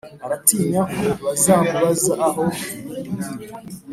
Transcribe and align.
Aratinyako 0.25 1.03
bazamubaza 1.23 2.13
aho 2.27 2.43
ibindi 2.97 3.29
biri 3.37 3.55